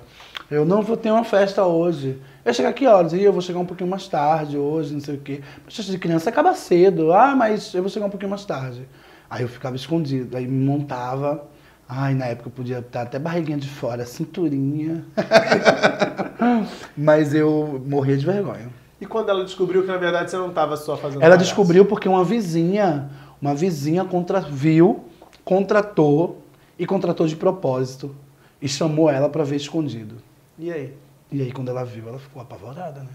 Eu 0.49 0.63
não 0.63 0.83
vou 0.83 0.95
ter 0.95 1.09
uma 1.09 1.23
festa 1.23 1.65
hoje. 1.65 2.21
Eu 2.43 2.53
chegar 2.53 2.69
aqui 2.69 2.85
horas? 2.85 3.13
E 3.13 3.23
eu 3.23 3.33
vou 3.33 3.41
chegar 3.41 3.57
um 3.59 3.65
pouquinho 3.65 3.89
mais 3.89 4.07
tarde 4.07 4.57
hoje, 4.57 4.93
não 4.93 4.99
sei 5.01 5.15
o 5.15 5.19
quê. 5.19 5.41
Mas 5.65 5.75
festa 5.75 5.91
de 5.91 5.97
criança 5.97 6.29
acaba 6.29 6.53
cedo. 6.53 7.11
Ah, 7.11 7.35
mas 7.35 7.73
eu 7.73 7.81
vou 7.81 7.89
chegar 7.89 8.05
um 8.05 8.09
pouquinho 8.11 8.29
mais 8.29 8.45
tarde. 8.45 8.87
Aí 9.27 9.41
eu 9.41 9.47
ficava 9.47 9.75
escondido, 9.75 10.37
aí 10.37 10.45
me 10.45 10.63
montava. 10.65 11.45
Ai, 11.89 12.13
na 12.13 12.25
época 12.25 12.49
eu 12.49 12.51
podia 12.51 12.79
estar 12.79 13.01
até 13.03 13.17
barriguinha 13.17 13.57
de 13.57 13.69
fora, 13.69 14.05
cinturinha. 14.05 15.03
Mas 16.97 17.33
eu 17.33 17.83
morria 17.87 18.17
de 18.17 18.25
vergonha. 18.25 18.69
E 18.99 19.05
quando 19.05 19.29
ela 19.29 19.43
descobriu 19.43 19.81
que, 19.81 19.87
na 19.87 19.97
verdade, 19.97 20.31
você 20.31 20.37
não 20.37 20.49
estava 20.49 20.77
só 20.77 20.95
fazendo 20.97 21.21
Ela 21.21 21.35
palhaço? 21.35 21.45
descobriu 21.45 21.85
porque 21.85 22.07
uma 22.09 22.23
vizinha, 22.23 23.09
uma 23.41 23.53
vizinha 23.53 24.03
contra, 24.03 24.39
viu, 24.39 25.05
contratou 25.43 26.41
e 26.77 26.85
contratou 26.85 27.27
de 27.27 27.35
propósito 27.35 28.15
e 28.61 28.67
chamou 28.67 29.09
ela 29.09 29.29
pra 29.29 29.43
ver 29.43 29.55
escondido. 29.57 30.15
E 30.57 30.71
aí? 30.71 30.93
E 31.31 31.41
aí 31.41 31.51
quando 31.51 31.69
ela 31.69 31.83
viu, 31.83 32.07
ela 32.07 32.19
ficou 32.19 32.41
apavorada, 32.41 33.01
né? 33.01 33.09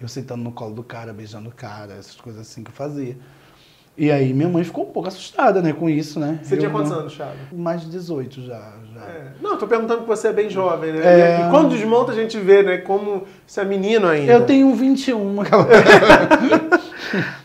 Eu 0.00 0.08
sentando 0.08 0.42
no 0.44 0.52
colo 0.52 0.74
do 0.74 0.82
cara, 0.82 1.12
beijando 1.12 1.48
o 1.48 1.52
cara, 1.52 1.94
essas 1.94 2.16
coisas 2.16 2.42
assim 2.42 2.62
que 2.62 2.70
eu 2.70 2.74
fazia. 2.74 3.16
E 3.98 4.10
aí 4.10 4.34
minha 4.34 4.48
mãe 4.48 4.62
ficou 4.62 4.84
um 4.86 4.90
pouco 4.92 5.08
assustada, 5.08 5.62
né, 5.62 5.72
com 5.72 5.88
isso, 5.88 6.20
né? 6.20 6.38
Você 6.42 6.54
Eu 6.54 6.58
tinha 6.58 6.70
quantos 6.70 6.90
não- 6.90 6.98
anos, 6.98 7.14
Thiago? 7.16 7.32
Mais 7.52 7.80
de 7.80 7.88
18 7.88 8.42
já. 8.42 8.72
já. 8.94 9.00
É. 9.00 9.32
Não, 9.40 9.56
tô 9.56 9.66
perguntando 9.66 10.00
porque 10.02 10.14
você 10.16 10.28
é 10.28 10.32
bem 10.34 10.50
jovem, 10.50 10.92
né? 10.92 11.00
É. 11.02 11.46
E 11.46 11.50
quando 11.50 11.70
desmonta 11.70 12.12
a 12.12 12.14
gente 12.14 12.38
vê, 12.38 12.62
né, 12.62 12.76
como 12.76 13.24
você 13.46 13.62
é 13.62 13.64
menino 13.64 14.06
ainda. 14.06 14.30
Eu 14.32 14.44
tenho 14.44 14.74
21. 14.74 15.40
aquela- 15.40 15.66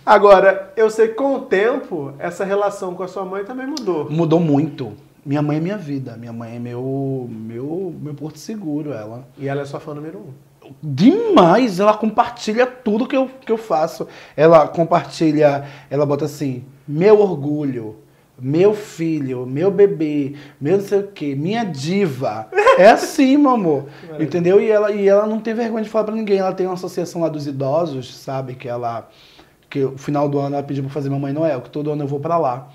Agora, 0.05 0.73
eu 0.75 0.89
sei 0.89 1.09
que 1.09 1.13
com 1.13 1.35
o 1.35 1.39
tempo, 1.41 2.13
essa 2.19 2.43
relação 2.43 2.93
com 2.95 3.03
a 3.03 3.07
sua 3.07 3.23
mãe 3.23 3.43
também 3.45 3.67
mudou. 3.67 4.09
Mudou 4.09 4.39
muito. 4.39 4.93
Minha 5.25 5.41
mãe 5.41 5.57
é 5.57 5.59
minha 5.59 5.77
vida. 5.77 6.17
Minha 6.17 6.33
mãe 6.33 6.55
é 6.55 6.59
meu, 6.59 7.27
meu, 7.29 7.93
meu 8.01 8.13
porto 8.13 8.39
seguro, 8.39 8.91
ela. 8.91 9.27
E 9.37 9.47
ela 9.47 9.61
é 9.61 9.65
sua 9.65 9.79
fã 9.79 9.93
número 9.93 10.19
um. 10.19 10.51
Demais! 10.81 11.79
Ela 11.79 11.93
compartilha 11.95 12.65
tudo 12.65 13.07
que 13.07 13.15
eu, 13.15 13.29
que 13.45 13.51
eu 13.51 13.57
faço. 13.57 14.07
Ela 14.35 14.67
compartilha, 14.67 15.65
ela 15.89 16.05
bota 16.05 16.25
assim, 16.25 16.63
meu 16.87 17.19
orgulho, 17.19 17.97
meu 18.39 18.73
filho, 18.73 19.45
meu 19.45 19.69
bebê, 19.69 20.35
meu 20.59 20.77
não 20.77 20.83
sei 20.83 20.99
o 20.99 21.07
quê, 21.07 21.35
minha 21.35 21.63
diva. 21.63 22.47
É 22.77 22.89
assim, 22.89 23.37
meu 23.37 23.51
amor. 23.51 23.85
maravilha. 24.03 24.25
Entendeu? 24.25 24.59
E 24.59 24.69
ela, 24.69 24.91
e 24.91 25.07
ela 25.07 25.27
não 25.27 25.39
tem 25.39 25.53
vergonha 25.53 25.83
de 25.83 25.89
falar 25.89 26.05
pra 26.05 26.15
ninguém. 26.15 26.39
Ela 26.39 26.53
tem 26.53 26.65
uma 26.65 26.73
associação 26.73 27.21
lá 27.21 27.29
dos 27.29 27.45
idosos, 27.45 28.15
sabe? 28.15 28.55
Que 28.55 28.67
ela. 28.67 29.07
Que 29.69 29.81
no 29.81 29.97
final 29.97 30.27
do 30.27 30.39
ano 30.39 30.55
ela 30.55 30.63
pediu 30.63 30.83
pra 30.83 30.91
fazer 30.91 31.09
Mamãe 31.09 31.31
Noel, 31.31 31.61
que 31.61 31.69
todo 31.69 31.91
ano 31.91 32.03
eu 32.03 32.07
vou 32.07 32.19
pra 32.19 32.37
lá. 32.37 32.69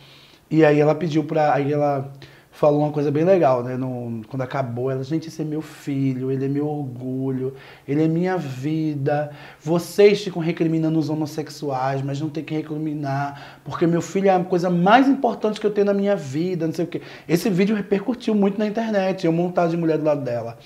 E 0.51 0.65
aí 0.65 0.79
ela 0.79 0.95
pediu 0.95 1.25
pra. 1.25 1.53
Aí 1.53 1.73
ela 1.73 2.11
falou 2.57 2.81
uma 2.81 2.91
coisa 2.91 3.11
bem 3.11 3.23
legal, 3.23 3.63
né? 3.63 3.77
No- 3.77 4.23
quando 4.29 4.41
acabou, 4.41 4.91
ela, 4.91 5.05
gente, 5.05 5.29
esse 5.29 5.43
é 5.43 5.45
meu 5.45 5.61
filho, 5.61 6.31
ele 6.33 6.47
é 6.47 6.49
meu 6.49 6.67
orgulho, 6.67 7.55
ele 7.87 8.03
é 8.03 8.09
minha 8.09 8.39
vida. 8.39 9.31
Vocês 9.61 10.23
ficam 10.25 10.41
recriminando 10.41 10.99
os 10.99 11.11
homossexuais, 11.11 12.01
mas 12.01 12.19
não 12.19 12.31
tem 12.31 12.43
que 12.43 12.55
recriminar, 12.55 13.61
porque 13.63 13.87
meu 13.87 14.01
filho 14.01 14.29
é 14.29 14.35
a 14.35 14.43
coisa 14.43 14.71
mais 14.71 15.07
importante 15.07 15.61
que 15.61 15.67
eu 15.67 15.71
tenho 15.71 15.87
na 15.87 15.93
minha 15.95 16.17
vida, 16.17 16.67
não 16.67 16.73
sei 16.73 16.87
o 16.87 16.89
quê. 16.89 17.03
Esse 17.29 17.51
vídeo 17.51 17.77
repercutiu 17.77 18.35
muito 18.35 18.59
na 18.59 18.67
internet, 18.67 19.27
eu 19.27 19.33
montado 19.33 19.71
de 19.71 19.77
mulher 19.77 19.99
do 19.99 20.05
lado 20.05 20.23
dela. 20.25 20.57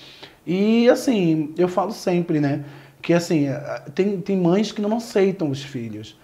E 0.47 0.87
assim, 0.89 1.53
eu 1.57 1.67
falo 1.67 1.91
sempre, 1.91 2.39
né? 2.39 2.63
Que 3.01 3.13
assim, 3.13 3.47
tem, 3.93 4.21
tem 4.21 4.37
mães 4.37 4.71
que 4.71 4.81
não 4.81 4.95
aceitam 4.95 5.49
os 5.49 5.61
filhos. 5.61 6.15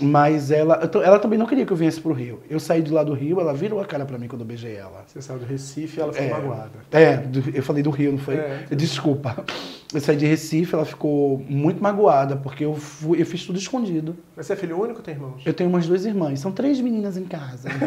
Mas 0.00 0.50
ela, 0.52 0.88
ela 1.02 1.18
também 1.18 1.36
não 1.38 1.46
queria 1.46 1.66
que 1.66 1.72
eu 1.72 1.76
viesse 1.76 2.00
pro 2.00 2.12
Rio. 2.12 2.40
Eu 2.48 2.60
saí 2.60 2.80
de 2.82 2.92
lá 2.92 3.02
do 3.02 3.12
Rio, 3.14 3.40
ela 3.40 3.52
virou 3.52 3.80
a 3.80 3.84
cara 3.84 4.04
pra 4.06 4.16
mim 4.16 4.28
quando 4.28 4.42
eu 4.42 4.46
beijei 4.46 4.76
ela. 4.76 5.02
Você 5.06 5.20
saiu 5.20 5.40
do 5.40 5.44
Recife 5.44 5.98
e 5.98 6.00
ela 6.02 6.12
ficou 6.12 6.28
É. 6.28 6.30
magoada. 6.30 6.70
É, 6.92 7.20
eu 7.52 7.62
falei 7.64 7.82
do 7.82 7.90
Rio, 7.90 8.12
não 8.12 8.18
foi? 8.18 8.36
É. 8.36 8.64
Desculpa. 8.76 9.44
Eu 9.92 10.00
saí 10.00 10.16
de 10.16 10.24
Recife, 10.26 10.74
ela 10.74 10.84
ficou 10.84 11.42
muito 11.48 11.82
magoada, 11.82 12.36
porque 12.36 12.64
eu, 12.64 12.74
fui, 12.74 13.20
eu 13.20 13.26
fiz 13.26 13.44
tudo 13.44 13.58
escondido. 13.58 14.16
Mas 14.36 14.46
você 14.46 14.52
é 14.52 14.56
filho 14.56 14.78
único 14.80 14.98
ou 14.98 15.02
tem 15.04 15.14
irmãos? 15.14 15.42
Eu 15.44 15.52
tenho 15.54 15.68
umas 15.68 15.86
duas 15.86 16.04
irmãs, 16.04 16.38
são 16.40 16.52
três 16.52 16.80
meninas 16.80 17.16
em 17.16 17.24
casa. 17.24 17.68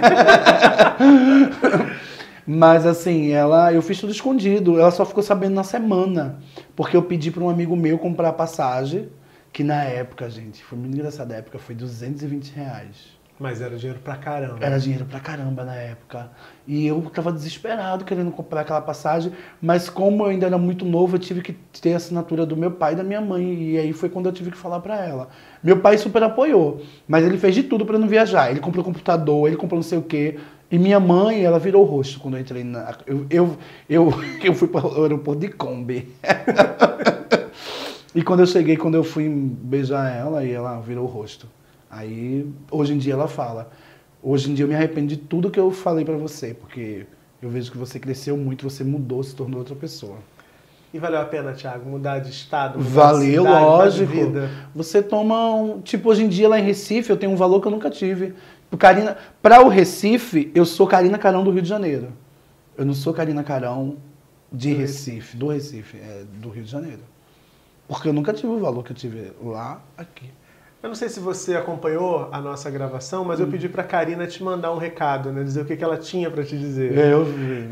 Mas 2.46 2.86
assim, 2.86 3.30
ela, 3.32 3.72
eu 3.72 3.82
fiz 3.82 4.00
tudo 4.00 4.12
escondido. 4.12 4.80
Ela 4.80 4.92
só 4.92 5.06
ficou 5.06 5.22
sabendo 5.24 5.54
na 5.54 5.64
semana, 5.64 6.40
porque 6.76 6.98
eu 6.98 7.04
pedi 7.04 7.30
para 7.32 7.44
um 7.44 7.50
amigo 7.50 7.76
meu 7.76 7.98
comprar 8.00 8.34
passagem, 8.34 9.10
que 9.52 9.64
na 9.64 9.84
época, 9.84 10.30
gente, 10.30 10.64
foi 10.64 10.78
muito 10.78 10.96
engraçada 10.96 11.34
a 11.34 11.38
época, 11.38 11.60
foi 11.60 11.76
220 11.76 12.52
reais. 12.52 13.22
Mas 13.42 13.60
era 13.60 13.76
dinheiro 13.76 14.00
pra 14.00 14.16
caramba. 14.16 14.58
Era 14.62 14.80
dinheiro 14.80 15.04
pra 15.04 15.20
caramba 15.20 15.66
na 15.66 15.74
época. 15.74 16.30
E 16.68 16.86
eu 16.86 17.02
tava 17.12 17.34
desesperado 17.34 18.06
querendo 18.06 18.30
comprar 18.30 18.62
aquela 18.62 18.82
passagem, 18.82 19.32
mas 19.60 19.90
como 19.90 20.24
eu 20.24 20.28
ainda 20.28 20.46
era 20.46 20.60
muito 20.60 20.86
novo, 20.86 21.16
eu 21.16 21.20
tive 21.20 21.42
que 21.42 21.54
ter 21.82 21.94
a 21.94 21.98
assinatura 21.98 22.46
do 22.46 22.56
meu 22.56 22.70
pai 22.70 22.94
e 22.94 22.96
da 22.96 23.04
minha 23.04 23.20
mãe. 23.20 23.72
E 23.72 23.78
aí 23.80 23.94
foi 23.94 24.10
quando 24.10 24.28
eu 24.28 24.32
tive 24.32 24.52
que 24.52 24.58
falar 24.58 24.80
pra 24.80 25.04
ela. 25.04 25.28
Meu 25.64 25.80
pai 25.80 25.98
super 25.98 26.22
apoiou, 26.22 26.84
mas 27.08 27.26
ele 27.26 27.38
fez 27.38 27.56
de 27.56 27.64
tudo 27.64 27.84
pra 27.84 27.96
eu 27.96 28.00
não 28.00 28.08
viajar. 28.08 28.52
Ele 28.52 28.60
comprou 28.60 28.86
computador, 28.86 29.48
ele 29.48 29.58
comprou 29.58 29.80
não 29.80 29.84
sei 29.84 29.98
o 29.98 30.04
quê. 30.04 30.38
E 30.70 30.78
minha 30.78 31.00
mãe, 31.00 31.44
ela 31.44 31.58
virou 31.58 31.82
o 31.82 31.86
rosto 31.86 32.20
quando 32.20 32.36
eu 32.36 32.42
entrei 32.42 32.64
na. 32.64 32.96
Eu, 33.08 33.26
eu, 33.28 33.58
eu, 33.90 34.14
eu 34.44 34.54
fui 34.54 34.68
para 34.68 34.86
o 34.86 35.02
aeroporto 35.02 35.42
de 35.42 35.48
Kombi. 35.48 36.14
e 38.14 38.22
quando 38.22 38.42
eu 38.42 38.48
cheguei, 38.48 38.76
quando 38.78 38.96
eu 38.96 39.04
fui 39.04 39.30
beijar 39.30 40.10
ela, 40.16 40.44
e 40.44 40.52
ela 40.52 40.80
virou 40.80 41.06
o 41.06 41.08
rosto. 41.08 41.48
Aí, 41.90 42.48
hoje 42.70 42.94
em 42.94 42.98
dia 42.98 43.14
ela 43.14 43.28
fala. 43.28 43.70
Hoje 44.24 44.52
em 44.52 44.54
dia 44.54 44.66
eu 44.66 44.70
me 44.70 44.76
arrependo 44.76 45.08
de 45.08 45.18
tudo 45.18 45.50
que 45.50 45.60
eu 45.60 45.72
falei 45.72 46.06
pra 46.06 46.16
você, 46.16 46.54
porque 46.54 47.06
eu 47.42 47.50
vejo 47.50 47.72
que 47.72 47.78
você 47.78 48.00
cresceu 48.00 48.38
muito, 48.38 48.70
você 48.70 48.84
mudou, 48.84 49.24
se 49.24 49.36
tornou 49.36 49.60
outra 49.60 49.76
pessoa. 49.76 50.18
E 50.94 51.00
valeu 51.00 51.22
a 51.22 51.26
pena, 51.26 51.54
Thiago, 51.54 51.90
mudar 51.90 52.20
de 52.20 52.30
estado? 52.30 52.78
mudar 52.78 52.90
de 52.90 52.94
Valeu, 52.94 53.44
cidade, 53.44 53.66
mudar 53.66 53.90
de 53.90 54.06
lógico. 54.06 54.12
vida? 54.12 54.50
Você 54.76 55.02
toma 55.02 55.54
um. 55.56 55.82
Tipo, 55.82 56.10
hoje 56.10 56.24
em 56.26 56.28
dia 56.28 56.50
lá 56.50 56.60
em 56.60 56.64
Recife 56.64 57.10
eu 57.10 57.18
tenho 57.18 57.32
um 57.32 57.38
valor 57.38 57.62
que 57.62 57.68
eu 57.68 57.72
nunca 57.72 57.90
tive. 57.90 58.34
Pro 58.70 58.78
Karina, 58.78 59.18
pra 59.42 59.62
o 59.62 59.70
Recife, 59.70 60.52
eu 60.54 60.66
sou 60.66 60.86
Karina 60.86 61.18
Carão 61.18 61.44
do 61.44 61.52
Rio 61.52 61.62
de 61.62 61.70
Janeiro. 61.70 62.10
Eu 62.78 62.86
não 62.86 62.94
sou 62.94 63.14
Karina 63.14 63.44
Carão 63.44 63.98
de 64.52 64.74
Do 64.74 64.80
Recife, 64.80 65.38
do 65.38 65.48
Recife, 65.48 65.98
é, 65.98 66.24
do 66.42 66.50
Rio 66.50 66.64
de 66.64 66.70
Janeiro. 66.72 67.02
Porque 67.92 68.08
eu 68.08 68.14
nunca 68.14 68.32
tive 68.32 68.48
o 68.54 68.58
valor 68.60 68.86
que 68.86 68.92
eu 68.94 68.96
tive 68.96 69.34
lá, 69.44 69.82
aqui. 69.98 70.30
Eu 70.82 70.88
não 70.88 70.96
sei 70.96 71.10
se 71.10 71.20
você 71.20 71.56
acompanhou 71.58 72.30
a 72.32 72.40
nossa 72.40 72.72
gravação, 72.72 73.26
mas 73.26 73.40
eu 73.42 73.46
Hum. 73.46 73.52
pedi 73.52 73.68
pra 73.68 73.84
Karina 73.84 74.26
te 74.26 74.42
mandar 74.42 74.72
um 74.72 74.78
recado, 74.78 75.30
né? 75.30 75.44
Dizer 75.44 75.62
o 75.62 75.66
que, 75.66 75.76
que 75.76 75.84
ela 75.84 75.98
tinha 75.98 76.32
pra 76.32 76.42
te 76.42 76.58
dizer. 76.58 76.98
Eu 76.98 77.26
vi. 77.26 77.68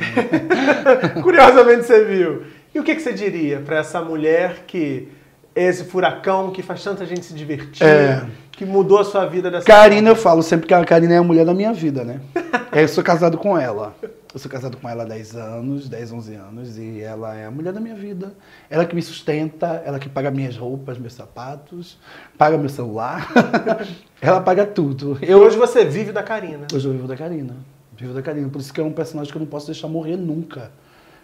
Curiosamente 1.23 1.86
você 1.86 2.03
viu. 2.03 2.43
E 2.75 2.79
o 2.79 2.84
que, 2.84 2.95
que 2.95 3.01
você 3.01 3.13
diria 3.13 3.62
pra 3.65 3.77
essa 3.77 4.01
mulher 4.01 4.65
que 4.67 5.08
é 5.55 5.63
esse 5.63 5.86
furacão 5.86 6.51
que 6.51 6.62
faz 6.62 6.84
tanta 6.84 7.05
gente 7.05 7.25
se 7.25 7.34
divertir, 7.34 7.82
É. 7.88 8.25
que 8.51 8.65
mudou 8.65 8.99
a 8.99 9.05
sua 9.05 9.25
vida 9.25 9.49
dessa 9.49 9.65
Karina, 9.65 10.10
eu 10.10 10.15
falo 10.17 10.43
sempre 10.43 10.67
que 10.67 10.73
a 10.73 10.84
Karina 10.84 11.13
é 11.13 11.17
a 11.17 11.23
mulher 11.23 11.45
da 11.45 11.53
minha 11.53 11.71
vida, 11.73 12.03
né? 12.03 12.19
Eu 12.73 12.88
sou 12.89 13.03
casado 13.03 13.38
com 13.38 13.58
ela. 13.58 13.95
Eu 14.32 14.39
sou 14.39 14.52
casado 14.52 14.78
com 14.78 14.88
ela 14.88 15.02
há 15.02 15.06
10 15.08 15.36
anos, 15.36 15.89
10, 15.89 16.12
11 16.12 16.36
anos, 16.36 16.78
e 16.78 17.02
ela 17.02 17.36
é 17.36 17.48
a 17.48 17.52
mulher 17.52 17.74
da 17.74 17.80
minha 17.80 17.96
vida. 17.96 18.32
Ela 18.70 18.86
que 18.86 18.94
me 18.94 19.02
sustenta, 19.02 19.82
ela 19.84 19.98
que 19.98 20.08
paga 20.08 20.30
minhas 20.30 20.56
roupas, 20.56 21.00
meus 21.00 21.13
sapatos, 21.13 21.98
paga 22.38 22.56
meu 22.56 22.70
celular. 22.70 23.28
ela 24.22 24.39
paga 24.39 24.68
tudo. 24.68 25.18
E 25.20 25.32
Eu, 25.32 25.39
hoje 25.39 25.58
você 25.58 25.84
vive 25.84 26.12
da 26.12 26.22
Karina. 26.22 26.68
Hoje 26.72 26.88
eu 26.88 26.92
vivo 26.92 27.08
da 27.08 27.18
Karina. 27.18 27.56
Vivo 27.98 28.13
da 28.13 28.22
Karina. 28.22 28.48
Por 28.50 28.62
isso 28.62 28.72
que 28.72 28.80
é 28.80 28.84
um 28.84 28.92
personagem 28.92 29.32
que 29.32 29.38
eu 29.38 29.42
não 29.42 29.48
posso 29.48 29.65
deixar 29.65 29.88
morrer 29.88 30.15
nunca. 30.15 30.72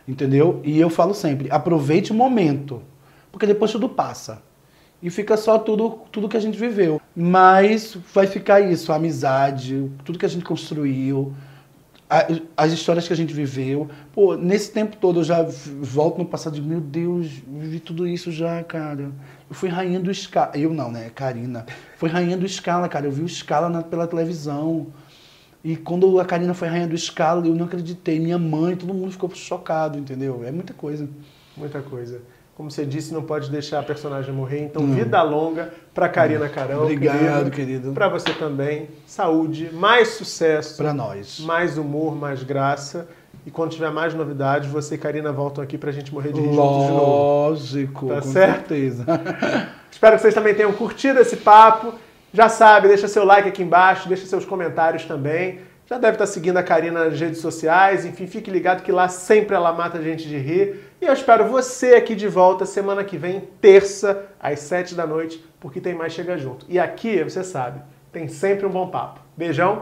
Entendeu? 0.08 0.60
E 0.64 0.80
eu 0.80 0.90
falo 0.90 1.14
sempre, 1.14 1.48
aproveite 1.52 2.12
o 2.12 2.16
momento. 2.16 2.82
Porque 3.32 3.46
depois 3.46 3.72
tudo 3.72 3.88
passa. 3.88 4.42
E 5.00 5.12
fica 5.12 5.38
só 5.38 5.60
tudo, 5.60 6.00
tudo 6.12 6.28
que 6.28 6.38
a 6.38 6.42
gente 6.42 6.58
viveu. 6.58 7.00
Mas 7.16 7.96
vai 8.12 8.26
ficar 8.26 8.62
isso, 8.62 8.92
a 8.92 8.96
amizade, 8.96 9.92
tudo 10.04 10.18
que 10.18 10.26
a 10.26 10.30
gente 10.30 10.44
construiu, 10.44 11.36
as 12.56 12.72
histórias 12.72 13.08
que 13.08 13.14
a 13.14 13.16
gente 13.16 13.34
viveu. 13.34 13.90
Pô, 14.14 14.36
nesse 14.36 14.72
tempo 14.72 14.96
todo 14.98 15.22
eu 15.22 15.24
já 15.24 15.44
volto 15.82 16.20
no 16.20 16.26
passado 16.26 16.54
e 16.54 16.60
digo, 16.60 16.68
meu 16.70 16.80
Deus, 16.80 17.28
vivi 17.48 17.80
tudo 17.80 18.08
isso 18.08 18.32
já, 18.32 18.64
cara. 18.64 19.12
Eu 19.50 19.56
fui 19.56 19.70
rainha 19.70 20.00
do 20.00 20.14
Scala. 20.14 20.52
Eu 20.56 20.74
não, 20.74 20.92
né? 20.92 21.10
Karina. 21.14 21.66
Foi 21.98 22.10
rainha 22.10 22.38
do 22.38 22.48
Scala, 22.48 22.88
cara. 22.88 23.08
Eu 23.08 23.12
vi 23.12 23.24
o 23.24 23.30
Scala 23.30 23.70
na- 23.70 23.82
pela 23.82 24.08
televisão. 24.08 24.88
E 25.64 25.76
quando 25.76 26.20
a 26.20 26.26
Karina 26.26 26.54
foi 26.54 26.68
rainha 26.68 26.88
do 26.88 26.98
Scala, 26.98 27.46
eu 27.46 27.56
não 27.56 27.66
acreditei. 27.66 28.20
Minha 28.20 28.38
mãe, 28.38 28.76
todo 28.76 28.94
mundo 28.94 29.12
ficou 29.12 29.30
chocado, 29.34 29.98
entendeu? 29.98 30.44
É 30.46 30.52
muita 30.52 30.74
coisa. 30.74 31.10
Muita 31.58 31.82
coisa. 31.82 32.22
Como 32.56 32.72
você 32.72 32.86
disse, 32.86 33.14
não 33.14 33.22
pode 33.22 33.52
deixar 33.52 33.80
a 33.80 33.84
personagem 33.84 34.34
morrer. 34.34 34.62
Então, 34.62 34.86
vida 34.88 35.22
longa 35.22 35.74
pra 35.94 36.08
Karina 36.08 36.48
Carão. 36.48 36.84
Obrigado, 36.84 37.52
querido. 37.52 37.92
Pra 37.92 38.08
você 38.08 38.32
também. 38.32 38.88
Saúde, 39.06 39.70
mais 39.74 40.10
sucesso, 40.10 40.78
Pra 40.78 40.94
nós. 40.94 41.42
mais 41.42 41.78
humor, 41.78 42.16
mais 42.16 42.44
graça. 42.44 43.08
E 43.46 43.52
quando 43.52 43.72
tiver 43.72 43.92
mais 43.92 44.14
novidades, 44.14 44.70
você 44.70 44.96
e 44.96 44.98
Karina 44.98 45.32
voltam 45.34 45.62
aqui 45.64 45.78
pra 45.78 45.92
gente 45.92 46.14
morrer 46.14 46.32
de 46.32 46.40
rir 46.40 46.54
juntos 46.54 46.86
de 46.86 46.92
novo. 46.92 47.06
Lógico, 47.06 48.08
Tá 48.08 48.22
com 48.22 48.32
certo? 48.32 48.70
certeza. 48.70 49.06
Espero 49.92 50.16
que 50.16 50.22
vocês 50.22 50.34
também 50.34 50.56
tenham 50.56 50.72
curtido 50.72 51.20
esse 51.20 51.36
papo. 51.38 51.94
Já 52.34 52.48
sabe, 52.50 52.88
deixa 52.88 53.08
seu 53.08 53.24
like 53.26 53.48
aqui 53.50 53.64
embaixo, 53.64 54.08
deixa 54.08 54.26
seus 54.26 54.46
comentários 54.46 55.04
também. 55.06 55.60
Já 55.88 55.98
deve 56.00 56.14
estar 56.14 56.26
seguindo 56.26 56.58
a 56.58 56.64
Karina 56.64 57.06
nas 57.06 57.20
redes 57.20 57.40
sociais. 57.40 58.06
Enfim, 58.06 58.26
fique 58.26 58.50
ligado 58.50 58.82
que 58.82 58.92
lá 58.92 59.08
sempre 59.08 59.56
ela 59.56 59.72
mata 59.72 60.00
a 60.00 60.02
gente 60.02 60.28
de 60.28 60.38
rir. 60.38 60.85
E 61.02 61.06
eu 61.06 61.14
espero 61.14 61.48
você 61.48 61.96
aqui 61.96 62.16
de 62.16 62.28
volta 62.28 62.66
semana 62.66 63.04
que 63.04 63.18
vem, 63.18 63.42
terça, 63.60 64.26
às 64.40 64.60
sete 64.62 64.96
da 64.96 65.06
noite, 65.06 65.44
porque 65.60 65.82
tem 65.82 65.94
mais 65.94 66.14
Chega 66.14 66.38
Junto. 66.38 66.66
E 66.70 66.80
aqui, 66.80 67.24
você 67.24 67.44
sabe, 67.44 67.82
tem 68.12 68.28
sempre 68.28 68.66
um 68.66 68.72
bom 68.72 68.90
papo. 68.90 69.20
Beijão 69.36 69.82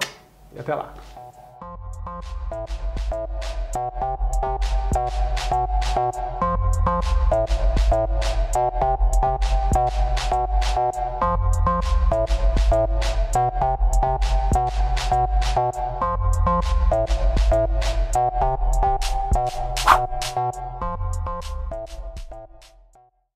e 0.55 0.59
até 0.59 0.73
lá. 0.73 0.93